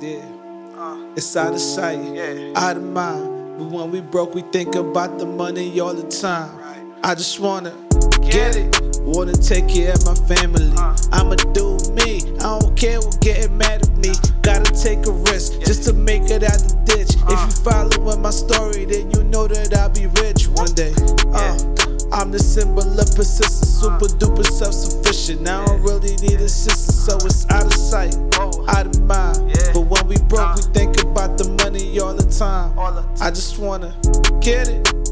Yeah. 0.00 0.24
It's 1.16 1.36
out 1.36 1.54
of 1.54 1.60
sight, 1.60 1.98
Yeah. 2.14 2.52
out 2.56 2.76
of 2.76 2.82
mind. 2.84 3.58
But 3.58 3.66
when 3.70 3.90
we 3.90 4.00
broke, 4.00 4.34
we 4.34 4.42
think 4.42 4.74
about 4.76 5.18
the 5.18 5.26
money 5.26 5.80
all 5.80 5.92
the 5.94 6.04
time. 6.08 6.56
Right. 6.56 6.82
I 7.02 7.14
just 7.14 7.40
wanna 7.40 7.72
get 8.22 8.56
it. 8.56 9.00
Wanna 9.02 9.32
take 9.34 9.66
care 9.68 9.92
of 9.94 10.04
my 10.06 10.14
family. 10.36 10.70
Uh. 10.76 10.94
I'ma 11.12 11.34
do 11.52 11.76
me. 11.98 12.22
I 12.38 12.58
don't 12.60 12.76
care 12.76 13.00
what 13.00 13.20
getting 13.20 13.56
mad 13.58 13.82
at 13.82 13.96
me. 13.98 14.12
Gotta 14.42 14.70
take 14.72 15.06
a 15.06 15.12
risk 15.30 15.58
just 15.66 15.82
to 15.84 15.92
make 15.92 16.30
it 16.30 16.42
out 16.44 16.58
the 16.62 16.76
ditch. 16.84 17.16
Uh. 17.26 17.32
If 17.34 17.40
you 17.46 17.62
following 17.64 18.22
my 18.22 18.30
story, 18.30 18.84
then 18.84 19.10
you 19.10 19.24
know 19.24 19.48
that 19.48 19.74
I'll 19.76 19.88
be 19.90 20.06
rich 20.22 20.46
one 20.48 20.72
day. 20.74 20.94
Uh, 21.34 21.58
I'm 22.12 22.30
the 22.30 22.38
symbol 22.38 22.82
of 22.86 23.06
persistence, 23.16 23.82
uh. 23.82 23.98
super 23.98 24.14
duper 24.18 24.46
self 24.46 24.74
sufficient. 24.74 25.40
Now 25.42 25.62
I 25.62 25.66
don't 25.66 25.82
really 25.82 26.14
need 26.22 26.40
assistance, 26.40 26.87
I 33.20 33.30
just 33.30 33.58
wanna 33.58 33.92
get 34.40 34.68
it. 34.68 35.07